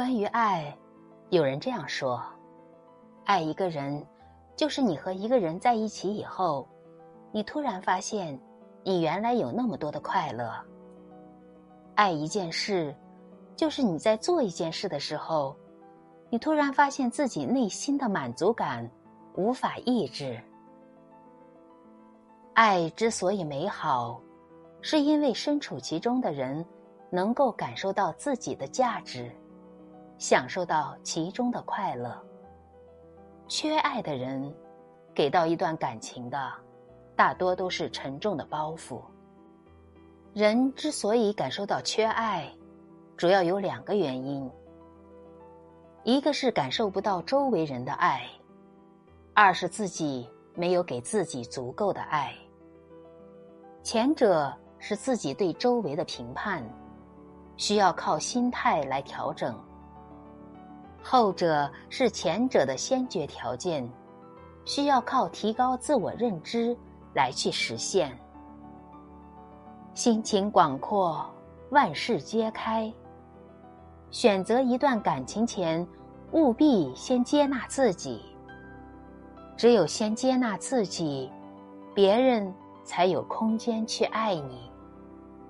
[0.00, 0.74] 关于爱，
[1.28, 2.24] 有人这样说：
[3.26, 4.02] 爱一个人，
[4.56, 6.66] 就是你和一个人在一起以后，
[7.32, 8.40] 你突然发现，
[8.82, 10.50] 你原来有那么多的快乐。
[11.96, 12.96] 爱一件事，
[13.54, 15.54] 就是你在做一件事的时候，
[16.30, 18.90] 你突然发现自己内心的满足感
[19.34, 20.40] 无法抑制。
[22.54, 24.18] 爱之所以美好，
[24.80, 26.64] 是因为身处其中的人
[27.10, 29.30] 能够感受到自己的价值，
[30.20, 32.14] 享受到其中的快乐。
[33.48, 34.54] 缺爱的人，
[35.14, 36.52] 给到一段感情的，
[37.16, 39.00] 大多都是沉重的包袱。
[40.34, 42.52] 人之所以感受到缺爱，
[43.16, 44.48] 主要有两个原因：
[46.04, 48.28] 一个是感受不到周围人的爱，
[49.32, 52.34] 二是自己没有给自己足够的爱。
[53.82, 56.62] 前者是自己对周围的评判，
[57.56, 59.54] 需要靠心态来调整；
[61.12, 63.84] 后者是前者的先决条件，
[64.64, 66.76] 需要靠提高自我认知
[67.14, 68.16] 来去实现。
[69.92, 71.28] 心情广阔，
[71.70, 72.88] 万事皆开。
[74.12, 75.84] 选择一段感情前，
[76.30, 78.22] 务必先接纳自己。
[79.56, 81.28] 只有先接纳自己，
[81.92, 84.69] 别人才有空间去爱你。